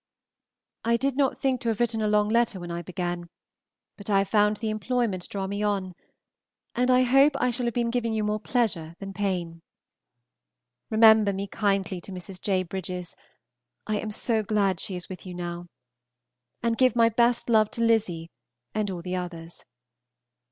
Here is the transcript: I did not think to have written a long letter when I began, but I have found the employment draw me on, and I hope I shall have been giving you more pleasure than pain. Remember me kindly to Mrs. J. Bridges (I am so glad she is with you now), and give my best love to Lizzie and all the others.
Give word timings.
I 0.83 0.97
did 0.97 1.15
not 1.15 1.39
think 1.43 1.61
to 1.61 1.69
have 1.69 1.79
written 1.79 2.01
a 2.01 2.07
long 2.07 2.27
letter 2.27 2.59
when 2.59 2.71
I 2.71 2.81
began, 2.81 3.29
but 3.97 4.09
I 4.09 4.17
have 4.17 4.29
found 4.29 4.57
the 4.57 4.71
employment 4.71 5.29
draw 5.29 5.45
me 5.45 5.61
on, 5.61 5.93
and 6.73 6.89
I 6.89 7.03
hope 7.03 7.33
I 7.39 7.51
shall 7.51 7.67
have 7.67 7.75
been 7.75 7.91
giving 7.91 8.11
you 8.11 8.23
more 8.23 8.39
pleasure 8.39 8.95
than 8.97 9.13
pain. 9.13 9.61
Remember 10.89 11.33
me 11.33 11.45
kindly 11.45 12.01
to 12.01 12.11
Mrs. 12.11 12.41
J. 12.41 12.63
Bridges 12.63 13.15
(I 13.85 13.99
am 13.99 14.09
so 14.09 14.41
glad 14.41 14.79
she 14.79 14.95
is 14.95 15.07
with 15.07 15.23
you 15.23 15.35
now), 15.35 15.67
and 16.63 16.79
give 16.79 16.95
my 16.95 17.09
best 17.09 17.47
love 17.47 17.69
to 17.69 17.81
Lizzie 17.81 18.31
and 18.73 18.89
all 18.89 19.03
the 19.03 19.15
others. 19.15 19.63